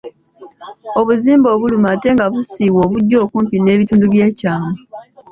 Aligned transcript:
Obuzimba 0.99 1.47
obuluma 1.55 1.87
ate 1.93 2.09
nga 2.15 2.25
busiiwa 2.31 2.79
obujja 2.85 3.17
okumpi 3.25 3.55
n’ebitundu 3.59 4.05
byekyama. 4.13 4.71